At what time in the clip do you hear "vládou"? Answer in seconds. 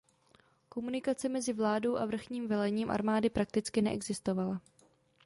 1.53-1.97